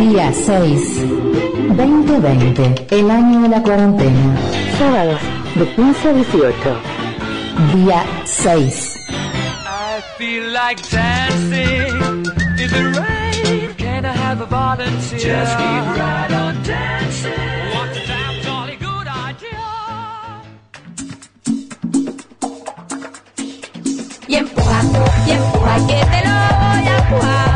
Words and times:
Día 0.00 0.32
6, 0.32 1.04
2020, 1.76 2.86
el 2.90 3.10
año 3.10 3.42
de 3.42 3.48
la 3.48 3.62
cuarentena. 3.62 4.36
Sábados, 4.78 5.20
de 5.54 5.66
15 5.74 6.08
a 6.08 6.12
18. 6.12 6.54
Día 7.74 8.04
6. 8.24 8.96
I 9.10 10.00
feel 10.18 10.52
like 10.52 10.80
dancing 10.90 11.96
in 12.58 12.70
the 12.70 12.84
rain. 13.00 13.74
Can 13.76 14.04
I 14.04 14.12
have 14.12 14.40
a 14.40 14.46
volunteer? 14.46 15.18
Just 15.18 15.56
keep 15.58 15.84
right 15.96 16.32
on 16.32 16.62
dancing. 16.62 17.32
What 17.74 17.96
a 17.96 18.06
damn 18.06 18.40
jolly 18.42 18.76
good 18.76 19.06
idea. 19.06 19.60
y 24.28 24.34
empuja, 24.36 24.80
y 25.26 25.30
empuja, 25.32 25.76
que 25.88 26.00
te 26.12 26.20
lo 26.26 26.34
voy 26.60 26.84
a 26.86 26.98
empujar, 26.98 27.49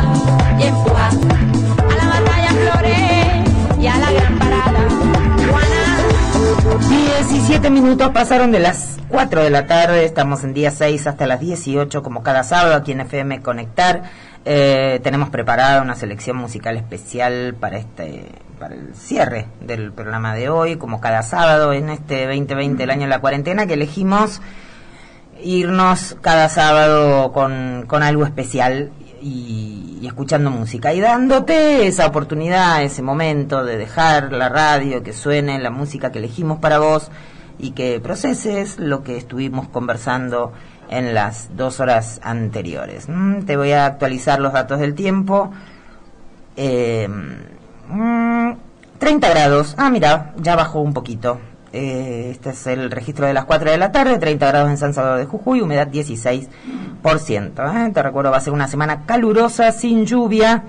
17 7.65 7.81
minutos 7.81 8.11
pasaron 8.13 8.51
de 8.51 8.59
las 8.59 8.99
4 9.09 9.41
de 9.41 9.49
la 9.49 9.65
tarde, 9.65 10.05
estamos 10.05 10.43
en 10.43 10.53
día 10.53 10.69
6 10.69 11.07
hasta 11.07 11.25
las 11.25 11.39
18 11.39 12.03
como 12.03 12.21
cada 12.21 12.43
sábado 12.43 12.75
aquí 12.75 12.91
en 12.91 13.01
FM 13.01 13.41
Conectar. 13.41 14.03
Eh, 14.45 14.99
tenemos 15.01 15.29
preparada 15.29 15.81
una 15.81 15.95
selección 15.95 16.37
musical 16.37 16.77
especial 16.77 17.55
para 17.59 17.79
este 17.79 18.33
para 18.59 18.75
el 18.75 18.93
cierre 18.93 19.47
del 19.61 19.91
programa 19.93 20.35
de 20.35 20.47
hoy, 20.47 20.75
como 20.75 21.01
cada 21.01 21.23
sábado 21.23 21.73
en 21.73 21.89
este 21.89 22.27
2020, 22.27 22.83
el 22.83 22.91
año 22.91 23.01
de 23.01 23.07
la 23.07 23.19
cuarentena, 23.19 23.65
que 23.65 23.73
elegimos 23.73 24.41
irnos 25.41 26.17
cada 26.21 26.49
sábado 26.49 27.31
con, 27.31 27.85
con 27.87 28.03
algo 28.03 28.25
especial 28.25 28.91
y 29.23 30.05
escuchando 30.05 30.51
música 30.51 30.93
y 30.93 30.99
dándote 30.99 31.87
esa 31.87 32.05
oportunidad, 32.05 32.83
ese 32.83 33.01
momento 33.01 33.63
de 33.63 33.75
dejar 33.75 34.31
la 34.31 34.49
radio, 34.49 35.01
que 35.01 35.13
suene 35.13 35.57
la 35.57 35.71
música 35.71 36.11
que 36.11 36.19
elegimos 36.19 36.59
para 36.59 36.77
vos 36.77 37.09
y 37.57 37.71
que 37.71 37.99
proceses 37.99 38.79
lo 38.79 39.03
que 39.03 39.17
estuvimos 39.17 39.67
conversando 39.67 40.53
en 40.89 41.13
las 41.13 41.55
dos 41.55 41.79
horas 41.79 42.19
anteriores. 42.23 43.07
Mm, 43.09 43.41
te 43.45 43.57
voy 43.57 43.71
a 43.71 43.85
actualizar 43.85 44.39
los 44.39 44.53
datos 44.53 44.79
del 44.79 44.93
tiempo. 44.93 45.51
Eh, 46.55 47.07
mm, 47.89 48.51
30 48.99 49.29
grados. 49.29 49.75
Ah, 49.77 49.89
mira, 49.89 50.33
ya 50.37 50.55
bajó 50.55 50.81
un 50.81 50.93
poquito. 50.93 51.39
Eh, 51.73 52.29
este 52.31 52.51
es 52.51 52.67
el 52.67 52.89
registro 52.89 53.27
de 53.27 53.33
las 53.33 53.43
4 53.45 53.69
de 53.69 53.77
la 53.77 53.91
tarde, 53.91 54.17
30 54.17 54.47
grados 54.47 54.69
en 54.69 54.77
San 54.77 54.93
Salvador 54.93 55.19
de 55.19 55.25
Jujuy, 55.25 55.59
humedad 55.59 55.89
16%. 55.89 56.49
¿eh? 57.03 57.91
Te 57.93 58.01
recuerdo, 58.01 58.31
va 58.31 58.37
a 58.37 58.41
ser 58.41 58.53
una 58.53 58.69
semana 58.69 59.05
calurosa, 59.05 59.73
sin 59.73 60.05
lluvia. 60.05 60.63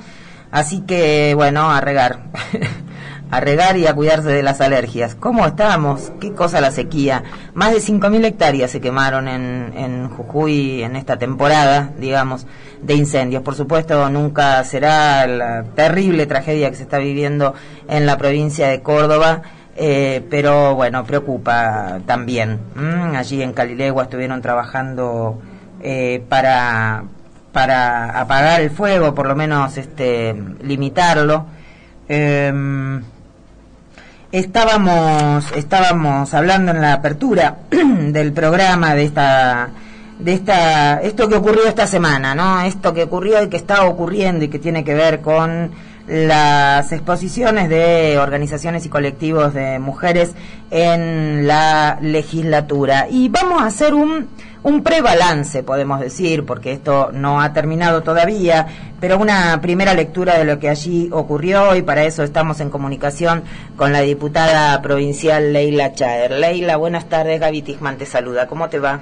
Así 0.50 0.80
que, 0.80 1.34
bueno, 1.36 1.70
a 1.70 1.80
regar. 1.80 2.24
a 3.30 3.40
regar 3.40 3.76
y 3.76 3.86
a 3.86 3.94
cuidarse 3.94 4.28
de 4.28 4.42
las 4.42 4.60
alergias. 4.60 5.14
¿Cómo 5.14 5.46
estamos? 5.46 6.12
¿Qué 6.20 6.32
cosa 6.32 6.60
la 6.60 6.70
sequía? 6.70 7.24
Más 7.54 7.72
de 7.72 7.78
5.000 7.78 8.24
hectáreas 8.24 8.70
se 8.70 8.80
quemaron 8.80 9.28
en, 9.28 9.72
en 9.76 10.08
Jujuy 10.08 10.82
en 10.82 10.96
esta 10.96 11.18
temporada, 11.18 11.90
digamos, 11.98 12.46
de 12.82 12.94
incendios. 12.94 13.42
Por 13.42 13.54
supuesto, 13.54 14.08
nunca 14.10 14.62
será 14.64 15.26
la 15.26 15.64
terrible 15.74 16.26
tragedia 16.26 16.70
que 16.70 16.76
se 16.76 16.84
está 16.84 16.98
viviendo 16.98 17.54
en 17.88 18.06
la 18.06 18.16
provincia 18.16 18.68
de 18.68 18.82
Córdoba. 18.82 19.42
Eh, 19.78 20.24
pero 20.30 20.74
bueno, 20.74 21.04
preocupa 21.04 21.98
también. 22.06 22.60
Mm, 22.74 23.14
allí 23.14 23.42
en 23.42 23.52
Calilegua 23.52 24.04
estuvieron 24.04 24.40
trabajando 24.40 25.38
eh, 25.82 26.24
para, 26.28 27.04
para 27.52 28.18
apagar 28.18 28.62
el 28.62 28.70
fuego, 28.70 29.14
por 29.14 29.28
lo 29.28 29.36
menos 29.36 29.76
este, 29.76 30.34
limitarlo. 30.62 31.46
Em, 32.08 33.02
estábamos, 34.38 35.50
estábamos 35.52 36.32
hablando 36.34 36.72
en 36.72 36.80
la 36.80 36.94
apertura 36.94 37.56
del 37.70 38.32
programa 38.32 38.94
de 38.94 39.04
esta 39.04 39.70
de 40.18 40.32
esta 40.32 41.00
esto 41.02 41.28
que 41.28 41.36
ocurrió 41.36 41.66
esta 41.66 41.86
semana, 41.86 42.34
¿no? 42.34 42.62
Esto 42.62 42.94
que 42.94 43.04
ocurrió 43.04 43.42
y 43.42 43.48
que 43.48 43.56
está 43.56 43.84
ocurriendo 43.84 44.44
y 44.44 44.48
que 44.48 44.58
tiene 44.58 44.84
que 44.84 44.94
ver 44.94 45.20
con 45.20 45.70
las 46.06 46.92
exposiciones 46.92 47.68
de 47.68 48.18
organizaciones 48.18 48.86
y 48.86 48.88
colectivos 48.88 49.54
de 49.54 49.78
mujeres 49.78 50.32
en 50.70 51.46
la 51.46 51.98
legislatura. 52.00 53.08
Y 53.10 53.28
vamos 53.28 53.62
a 53.62 53.66
hacer 53.66 53.92
un, 53.94 54.28
un 54.62 54.82
prebalance, 54.82 55.62
podemos 55.62 56.00
decir, 56.00 56.44
porque 56.44 56.72
esto 56.72 57.10
no 57.12 57.40
ha 57.40 57.52
terminado 57.52 58.02
todavía, 58.02 58.66
pero 59.00 59.18
una 59.18 59.60
primera 59.60 59.94
lectura 59.94 60.38
de 60.38 60.44
lo 60.44 60.58
que 60.58 60.68
allí 60.68 61.08
ocurrió 61.12 61.76
y 61.76 61.82
para 61.82 62.04
eso 62.04 62.22
estamos 62.22 62.60
en 62.60 62.70
comunicación 62.70 63.44
con 63.76 63.92
la 63.92 64.00
diputada 64.00 64.80
provincial 64.82 65.52
Leila 65.52 65.92
Chaer. 65.92 66.32
Leila, 66.32 66.76
buenas 66.76 67.08
tardes, 67.08 67.40
Gaby 67.40 67.62
Tisman 67.62 67.96
te 67.96 68.06
saluda. 68.06 68.46
¿Cómo 68.46 68.68
te 68.68 68.78
va? 68.78 69.00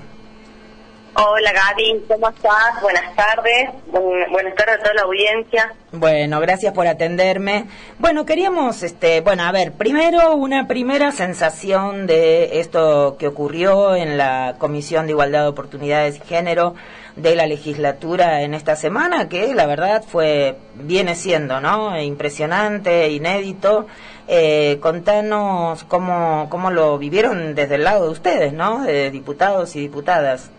Hola 1.16 1.52
Gaby, 1.52 2.04
¿cómo 2.08 2.28
estás? 2.28 2.82
Buenas 2.82 3.14
tardes. 3.14 3.70
Bu- 3.92 4.30
Buenas 4.32 4.54
tardes 4.56 4.76
a 4.76 4.78
toda 4.82 4.94
la 4.94 5.02
audiencia. 5.02 5.72
Bueno, 5.92 6.40
gracias 6.40 6.74
por 6.74 6.88
atenderme. 6.88 7.66
Bueno, 8.00 8.26
queríamos, 8.26 8.82
este, 8.82 9.20
bueno, 9.20 9.44
a 9.44 9.52
ver, 9.52 9.72
primero 9.74 10.34
una 10.34 10.66
primera 10.66 11.12
sensación 11.12 12.08
de 12.08 12.58
esto 12.58 13.16
que 13.16 13.28
ocurrió 13.28 13.94
en 13.94 14.18
la 14.18 14.56
Comisión 14.58 15.06
de 15.06 15.12
Igualdad 15.12 15.42
de 15.42 15.48
Oportunidades 15.48 16.16
y 16.16 16.26
Género 16.26 16.74
de 17.14 17.36
la 17.36 17.46
legislatura 17.46 18.42
en 18.42 18.54
esta 18.54 18.74
semana, 18.74 19.28
que 19.28 19.54
la 19.54 19.66
verdad 19.66 20.02
fue, 20.04 20.56
viene 20.74 21.14
siendo, 21.14 21.60
¿no? 21.60 21.96
Impresionante, 22.00 23.08
inédito. 23.10 23.86
Eh, 24.26 24.78
contanos 24.80 25.84
cómo, 25.84 26.48
cómo 26.50 26.72
lo 26.72 26.98
vivieron 26.98 27.54
desde 27.54 27.76
el 27.76 27.84
lado 27.84 28.06
de 28.06 28.10
ustedes, 28.10 28.52
¿no? 28.52 28.82
De 28.82 29.12
diputados 29.12 29.76
y 29.76 29.80
diputadas. 29.80 30.50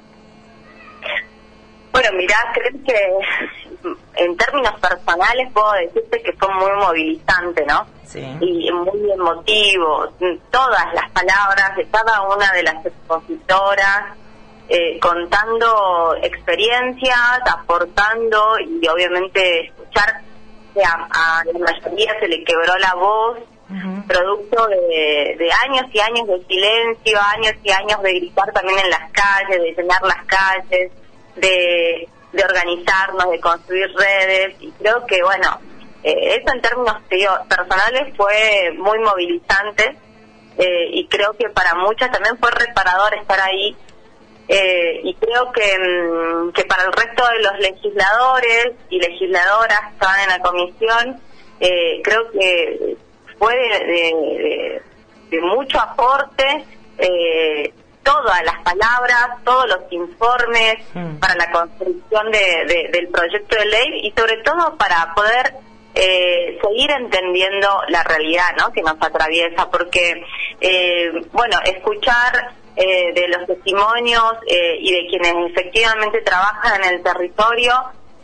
Bueno, 2.05 2.17
mirá, 2.19 2.37
creo 2.53 2.71
que 2.85 4.23
en 4.23 4.37
términos 4.37 4.79
personales 4.79 5.51
puedo 5.53 5.71
decirte 5.73 6.21
que 6.21 6.33
fue 6.33 6.53
muy 6.53 6.71
movilizante, 6.73 7.65
¿no? 7.65 7.87
Sí. 8.05 8.19
Y 8.41 8.71
muy 8.71 9.11
emotivo. 9.11 10.07
Todas 10.51 10.93
las 10.93 11.09
palabras 11.11 11.75
de 11.75 11.87
cada 11.87 12.21
una 12.21 12.51
de 12.51 12.63
las 12.63 12.85
expositoras, 12.85 14.15
eh, 14.69 14.99
contando 14.99 16.15
experiencias, 16.21 17.39
aportando 17.51 18.59
y 18.59 18.87
obviamente 18.87 19.65
escuchar 19.65 20.21
que 20.75 20.83
a, 20.83 21.07
a 21.09 21.43
la 21.45 21.59
mayoría 21.59 22.19
se 22.19 22.27
le 22.27 22.43
quebró 22.43 22.77
la 22.77 22.93
voz 22.95 23.39
producto 24.07 24.67
de, 24.67 25.35
de 25.39 25.49
años 25.67 25.85
y 25.91 25.99
años 25.99 26.27
de 26.27 26.45
silencio, 26.45 27.19
años 27.33 27.53
y 27.63 27.71
años 27.71 27.99
de 28.03 28.13
gritar 28.13 28.51
también 28.53 28.77
en 28.77 28.91
las 28.91 29.11
calles, 29.11 29.59
de 29.59 29.73
llenar 29.73 30.01
las 30.03 30.23
calles, 30.25 30.91
de, 31.35 32.07
de 32.33 32.43
organizarnos, 32.43 33.29
de 33.31 33.39
construir 33.39 33.87
redes, 33.95 34.55
y 34.59 34.71
creo 34.71 35.05
que, 35.05 35.21
bueno, 35.23 35.59
eh, 36.03 36.37
eso 36.41 36.53
en 36.53 36.61
términos 36.61 36.97
digo, 37.09 37.31
personales 37.49 38.13
fue 38.15 38.71
muy 38.77 38.99
movilizante, 38.99 39.97
eh, 40.57 40.87
y 40.91 41.07
creo 41.07 41.33
que 41.33 41.49
para 41.49 41.73
muchas 41.75 42.11
también 42.11 42.37
fue 42.37 42.49
reparador 42.51 43.13
estar 43.15 43.39
ahí, 43.41 43.75
eh, 44.47 45.01
y 45.03 45.13
creo 45.15 45.51
que, 45.51 45.77
mm, 45.79 46.51
que 46.53 46.63
para 46.65 46.83
el 46.83 46.93
resto 46.93 47.23
de 47.27 47.39
los 47.43 47.59
legisladores 47.59 48.67
y 48.89 48.99
legisladoras 48.99 49.79
que 49.81 49.93
estaban 49.93 50.19
en 50.21 50.29
la 50.29 50.39
comisión, 50.39 51.21
eh, 51.59 52.01
creo 52.03 52.29
que 52.31 52.95
fue 53.39 53.55
de, 53.55 53.79
de- 53.85 54.43
de- 54.43 54.81
de 55.31 55.41
mucho 55.41 55.79
aporte 55.79 56.63
eh, 56.99 57.73
todas 58.05 58.41
las 58.45 58.61
palabras, 58.63 59.27
todos 59.43 59.67
los 59.67 59.79
informes 59.91 60.75
Mm. 60.93 61.17
para 61.17 61.35
la 61.35 61.51
construcción 61.51 62.31
de- 62.31 62.63
de- 62.67 62.89
del 62.93 63.09
proyecto 63.09 63.57
de 63.57 63.65
ley 63.65 63.99
y 64.03 64.13
sobre 64.17 64.37
todo 64.43 64.77
para 64.77 65.13
poder 65.13 65.53
eh, 65.97 66.59
seguir 66.61 66.91
entendiendo 66.91 67.69
la 67.87 68.03
realidad 68.03 68.49
¿no? 68.57 68.69
que 68.73 68.81
nos 68.81 68.95
atraviesa, 69.01 69.69
porque, 69.71 70.25
eh, 70.59 71.09
bueno, 71.31 71.57
escuchar 71.65 72.51
eh, 72.75 73.13
de 73.13 73.27
los 73.29 73.47
testimonios 73.47 74.33
eh, 74.45 74.75
y 74.81 74.91
de 74.91 75.07
quienes 75.07 75.33
efectivamente 75.51 76.19
trabajan 76.19 76.83
en 76.83 76.95
el 76.95 77.01
territorio, 77.01 77.73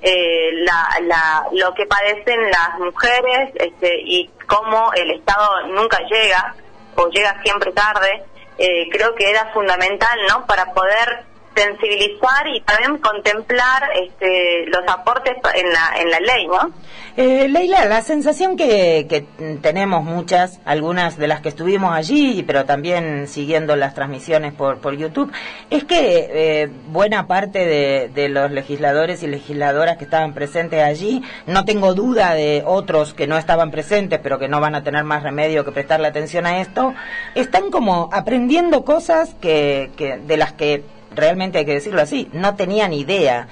eh, 0.02 0.50
la, 0.66 0.90
la, 1.04 1.48
lo 1.54 1.74
que 1.74 1.86
padecen 1.86 2.42
las 2.52 2.78
mujeres 2.78 3.52
este, 3.56 4.02
y 4.04 4.30
cómo 4.48 4.92
el 4.94 5.12
Estado 5.12 5.68
nunca 5.68 5.98
llega 6.10 6.54
o 6.98 7.08
llega 7.08 7.42
siempre 7.42 7.72
tarde, 7.72 8.24
eh, 8.62 8.90
creo 8.92 9.16
que 9.16 9.30
era 9.30 9.52
fundamental, 9.54 10.20
¿no? 10.30 10.46
Para 10.46 10.74
poder 10.74 11.31
sensibilizar 11.56 12.48
y 12.48 12.62
también 12.62 12.98
contemplar 12.98 13.84
este, 13.96 14.66
los 14.68 14.82
aportes 14.88 15.36
en 15.54 15.72
la, 15.72 15.94
en 16.00 16.10
la 16.10 16.20
ley, 16.20 16.48
¿no? 16.48 16.72
Eh, 17.18 17.50
Leila, 17.50 17.86
la 17.86 18.02
sensación 18.04 18.56
que, 18.56 19.06
que 19.10 19.26
tenemos 19.62 20.04
muchas, 20.04 20.62
algunas 20.64 21.18
de 21.18 21.28
las 21.28 21.42
que 21.42 21.50
estuvimos 21.50 21.94
allí, 21.94 22.42
pero 22.44 22.64
también 22.64 23.28
siguiendo 23.28 23.76
las 23.76 23.94
transmisiones 23.94 24.54
por, 24.54 24.78
por 24.78 24.96
YouTube, 24.96 25.32
es 25.70 25.84
que 25.84 26.30
eh, 26.32 26.70
buena 26.88 27.28
parte 27.28 27.66
de, 27.66 28.10
de 28.14 28.30
los 28.30 28.50
legisladores 28.52 29.24
y 29.24 29.28
legisladoras 29.28 29.98
que 29.98 30.06
estaban 30.06 30.34
presentes 30.34 30.82
allí, 30.82 31.22
no 31.48 31.66
tengo 31.66 31.94
duda 31.94 32.34
de 32.34 32.64
otros 32.66 33.14
que 33.14 33.28
no 33.28 33.38
estaban 33.38 33.72
presentes, 33.72 34.20
pero 34.24 34.40
que 34.40 34.48
no 34.48 34.62
van 34.62 34.76
a 34.76 34.84
tener 34.84 35.04
más 35.04 35.22
remedio 35.22 35.66
que 35.66 35.74
prestarle 35.74 36.08
atención 36.08 36.46
a 36.46 36.62
esto, 36.62 36.94
están 37.36 37.72
como 37.72 38.10
aprendiendo 38.14 38.86
cosas 38.86 39.36
que, 39.42 39.92
que 39.98 40.18
de 40.18 40.38
las 40.38 40.54
que 40.54 40.84
realmente 41.12 41.60
hay 41.60 41.66
que 41.66 41.74
decirlo 41.74 42.02
así, 42.02 42.30
no 42.34 42.56
tenían 42.56 42.94
idea. 42.94 43.48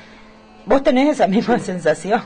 ¿Vos 0.66 0.84
tenés 0.84 1.10
esa 1.10 1.28
misma 1.36 1.60
sensación? 1.60 2.22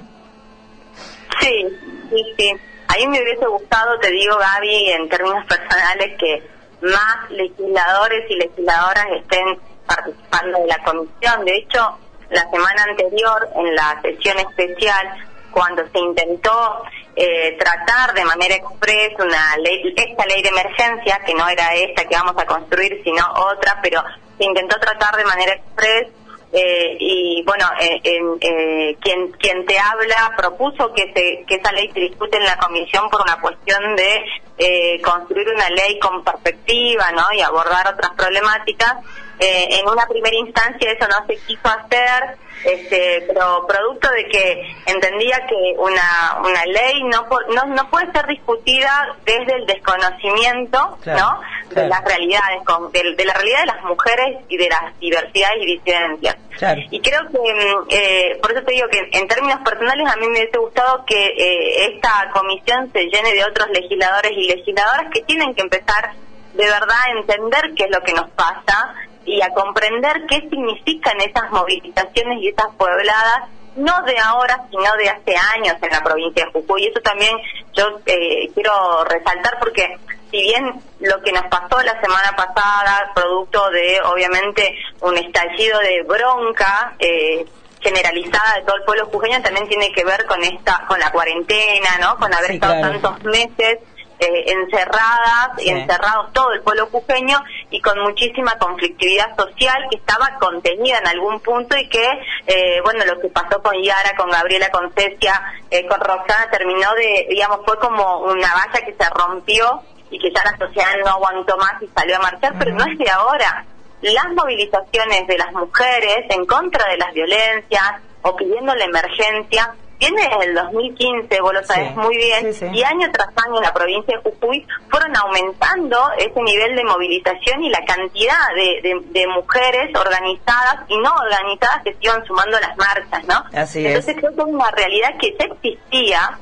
Sí, 1.41 1.68
sí, 2.09 2.24
sí. 2.38 2.51
A 2.88 2.97
mí 2.97 3.07
me 3.07 3.21
hubiese 3.21 3.45
gustado, 3.45 3.97
te 4.00 4.12
digo, 4.12 4.38
Gaby, 4.38 4.91
en 4.91 5.09
términos 5.09 5.45
personales, 5.45 6.18
que 6.19 6.44
más 6.81 7.31
legisladores 7.31 8.30
y 8.30 8.35
legisladoras 8.35 9.06
estén 9.19 9.59
participando 9.88 10.59
de 10.59 10.68
la 10.68 10.83
comisión. 10.83 11.45
De 11.45 11.56
hecho, 11.56 11.97
la 12.29 12.50
semana 12.50 12.83
anterior, 12.83 13.50
en 13.56 13.75
la 13.75 14.00
sesión 14.01 14.38
especial, 14.39 15.07
cuando 15.51 15.83
se 15.88 16.00
intentó 16.00 16.83
eh, 17.15 17.57
tratar 17.57 18.13
de 18.13 18.25
manera 18.25 18.56
express 18.56 19.13
una 19.19 19.57
ley, 19.57 19.94
esta 19.95 20.25
ley 20.25 20.41
de 20.41 20.50
emergencia, 20.50 21.21
que 21.25 21.33
no 21.36 21.47
era 21.47 21.74
esta 21.75 22.06
que 22.06 22.15
vamos 22.15 22.36
a 22.38 22.45
construir, 22.45 23.01
sino 23.03 23.24
otra, 23.33 23.79
pero 23.81 24.03
intentó 24.44 24.80
tratar 24.80 25.16
de 25.16 25.25
manera 25.25 25.54
express 25.54 26.07
eh, 26.56 26.98
y 27.00 27.44
bueno, 27.48 27.66
eh, 27.81 28.00
eh, 28.04 28.95
quien 29.01 29.31
quien 29.31 29.66
te 29.66 29.75
habla 29.80 30.34
propuso 30.38 30.94
que 30.94 31.12
se, 31.12 31.44
que 31.48 31.56
esa 31.56 31.72
ley 31.72 31.90
se 31.92 32.00
discute 32.01 32.38
en 32.38 32.45
la 32.45 32.57
comisión 32.57 33.10
por 33.10 33.24
una 33.24 33.42
cuestión 33.42 33.95
de 33.95 34.24
eh, 34.60 35.01
construir 35.01 35.50
una 35.50 35.68
ley 35.72 35.98
con 35.98 36.24
perspectiva, 36.24 37.12
¿no? 37.12 37.24
Y 37.36 37.42
abordar 37.42 37.88
otras 37.92 38.12
problemáticas. 38.12 38.98
En 39.40 39.90
una 39.90 40.06
primera 40.07 40.38
instancia 40.38 40.92
eso 40.92 41.06
no 41.10 41.25
se 41.28 41.36
quiso 41.36 41.68
hacer, 41.68 42.38
este, 42.63 43.25
pero 43.28 43.66
producto 43.68 44.10
de 44.12 44.25
que 44.30 44.75
entendía 44.86 45.46
que 45.48 45.75
una 45.78 46.38
una 46.39 46.63
ley 46.66 47.04
no 47.04 47.28
no, 47.50 47.66
no 47.66 47.89
puede 47.89 48.10
ser 48.13 48.25
discutida 48.28 49.18
desde 49.25 49.56
el 49.56 49.66
desconocimiento, 49.66 50.98
¿no? 51.07 51.42
De 51.74 51.88
las 51.88 52.04
realidades, 52.04 52.64
con, 52.66 52.92
de, 52.92 53.16
de 53.16 53.25
la 53.25 53.34
realidad 53.34 53.60
de 53.62 53.66
las 53.68 53.84
mujeres 53.84 54.38
y 54.50 54.58
de 54.58 54.70
las 54.70 55.00
diversidades 55.00 55.58
y 55.62 55.66
disidencias. 55.66 56.36
Claro. 56.58 56.81
Y 56.90 57.00
creo 57.02 57.22
que, 57.31 57.38
mm, 57.38 57.88
eh, 57.90 58.40
por 58.42 58.52
eso 58.52 58.64
te 58.64 58.74
digo 58.74 58.88
que 58.90 59.10
en 59.12 59.28
términos 59.28 59.60
personales 59.66 60.08
a 60.08 60.16
mí 60.18 60.28
me 60.28 60.40
hubiese 60.40 60.58
gustado 60.58 61.04
que 61.06 61.25
eh, 61.25 61.94
esta 61.94 62.30
comisión 62.34 62.92
se 62.92 63.06
llene 63.06 63.34
de 63.34 63.44
otros 63.44 63.70
legisladores 63.70 64.31
y 64.36 64.48
legisladoras 64.48 65.12
que 65.14 65.22
tienen 65.22 65.54
que 65.56 65.62
empezar 65.62 66.12
de 66.54 66.66
verdad 66.66 66.98
a 67.08 67.20
entender 67.20 67.74
qué 67.75 67.86
es 67.86 67.92
lo 67.92 68.02
que 68.02 68.14
nos 68.14 68.30
pasa 68.31 68.94
y 69.25 69.42
a 69.42 69.50
comprender 69.50 70.25
qué 70.28 70.42
significan 70.50 71.20
esas 71.22 71.50
movilizaciones 71.52 72.42
y 72.42 72.50
esas 72.50 72.68
puebladas 72.78 73.50
no 73.75 74.02
de 74.04 74.18
ahora, 74.20 74.62
sino 74.70 74.92
de 74.98 75.10
hace 75.10 75.36
años 75.56 75.75
en 75.81 75.90
la 75.90 76.02
provincia 76.04 76.46
de 76.46 76.52
Jujuy. 76.52 76.84
Y 76.84 76.88
eso 76.88 77.00
también 77.02 77.36
yo 77.74 78.00
eh, 78.06 78.50
quiero 78.54 79.04
resaltar 79.06 79.58
porque 79.60 79.98
si 80.31 80.42
bien 80.42 80.81
lo 81.00 81.22
que 81.22 81.31
nos 81.31 81.46
pasó 81.48 81.81
la 81.84 82.00
semana 82.02 82.36
pasada, 82.36 83.12
producto 83.14 83.70
de 83.72 84.02
obviamente 84.06 84.75
un 85.02 85.18
estallido 85.18 85.80
de 85.80 86.04
bronca, 86.04 86.94
eh, 87.00 87.46
generalizada 87.81 88.56
de 88.56 88.62
todo 88.62 88.78
el 88.78 88.84
pueblo 88.84 89.06
jujeño 89.08 89.42
también 89.42 89.68
tiene 89.68 89.92
que 89.92 90.06
ver 90.06 90.25
con 90.25 90.42
esta 90.42 90.86
con 90.88 90.98
la 91.02 91.12
cuarentena 91.12 91.90
no 92.00 92.16
con 92.18 92.34
haber 92.34 92.52
Sí, 92.52 92.54
estado 92.56 92.75
claro. 92.80 93.00
tantos 93.02 93.24
meses 93.25 93.80
eh, 94.19 94.44
encerradas 94.51 95.50
Sí. 95.57 95.69
encerrados 95.69 96.31
todo 96.33 96.51
el 96.54 96.62
pueblo 96.62 96.88
jujeño 96.88 97.38
y 97.69 97.80
con 97.81 98.00
muchísima 98.01 98.57
conflictividad 98.57 99.36
social 99.36 99.88
que 99.89 99.98
estaba 99.98 100.38
contenida 100.39 101.00
en 101.00 101.07
algún 101.07 101.39
punto 101.42 101.77
y 101.77 101.88
que 101.89 102.06
eh, 102.48 102.81
bueno 102.83 103.04
lo 103.06 103.19
que 103.19 103.27
pasó 103.30 103.62
con 103.62 103.74
Yara 103.81 104.15
con 104.18 104.30
Gabriela 104.30 104.69
con 104.71 104.92
Cecia 104.94 105.42
eh, 105.69 105.86
con 105.88 106.00
Roxana 106.00 106.50
terminó 106.51 106.94
de 106.94 107.27
digamos 107.30 107.60
fue 107.65 107.77
como 107.80 108.19
una 108.19 108.54
valla 108.54 108.86
que 108.86 108.94
se 108.94 109.10
rompió 109.10 109.81
y 110.10 110.19
que 110.19 110.31
ya 110.31 110.44
la 110.44 110.57
sociedad 110.65 110.92
no 111.04 111.12
aguantó 111.12 111.57
más 111.57 111.81
y 111.81 111.88
salió 111.88 112.15
a 112.18 112.19
marchar 112.19 112.54
pero 112.60 112.74
no 112.74 112.86
es 112.86 112.98
de 112.98 113.10
ahora 113.10 113.65
las 114.01 114.25
movilizaciones 114.36 115.27
de 115.27 115.38
las 115.38 115.51
mujeres 115.54 116.25
en 116.30 116.45
contra 116.45 116.89
de 116.92 116.98
las 116.98 117.13
violencias 117.13 117.94
o 118.21 118.36
pidiendo 118.36 118.74
la 118.75 118.86
emergencia 118.86 119.74
viene 120.11 120.21
desde 120.29 120.45
el 120.45 120.55
2015, 120.55 121.41
vos 121.41 121.53
lo 121.53 121.63
sabés 121.63 121.89
Sí, 121.89 122.00
muy 122.00 122.17
bien, 122.17 122.53
sí, 122.53 122.59
sí. 122.59 122.65
y 122.73 122.83
año 122.83 123.09
tras 123.11 123.29
año 123.45 123.57
en 123.57 123.63
la 123.63 123.73
provincia 123.73 124.17
de 124.17 124.29
Jujuy 124.31 124.67
fueron 124.89 125.15
aumentando 125.17 125.97
ese 126.17 126.41
nivel 126.41 126.75
de 126.75 126.83
movilización 126.83 127.63
y 127.63 127.69
la 127.69 127.83
cantidad 127.85 128.38
de, 128.55 128.81
de- 128.88 129.01
de 129.19 129.27
mujeres 129.27 129.95
organizadas 129.95 130.77
y 130.88 130.97
no 130.97 131.11
organizadas 131.13 131.83
que 131.83 131.91
se 131.94 131.97
iban 132.01 132.23
sumando 132.25 132.57
a 132.57 132.61
las 132.61 132.77
marchas, 132.77 133.23
¿no? 133.25 133.44
Así 133.57 133.79
es. 133.85 133.88
Entonces 133.88 134.15
creo 134.17 134.35
que 134.35 134.41
es 134.41 134.47
una 134.55 134.71
realidad 134.71 135.13
que 135.19 135.35
ya 135.39 135.45
existía 135.45 136.39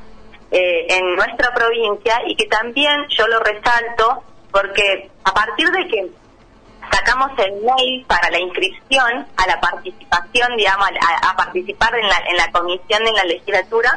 eh, 0.51 0.87
en 0.89 1.15
nuestra 1.15 1.53
provincia 1.53 2.21
y 2.27 2.35
que 2.35 2.45
también 2.47 3.05
yo 3.09 3.27
lo 3.27 3.39
resalto 3.39 4.23
porque 4.51 5.09
a 5.23 5.33
partir 5.33 5.69
de 5.71 5.87
que 5.87 6.07
sacamos 6.91 7.31
el 7.39 7.53
mail 7.61 8.05
para 8.07 8.29
la 8.29 8.39
inscripción 8.39 9.27
a 9.38 9.47
la 9.47 9.59
participación, 9.59 10.55
digamos, 10.57 10.88
a, 10.88 11.29
a 11.31 11.35
participar 11.35 11.95
en 11.95 12.07
la, 12.07 12.17
en 12.29 12.38
la 12.38 12.51
comisión 12.51 13.03
de 13.03 13.11
la 13.13 13.23
legislatura, 13.23 13.91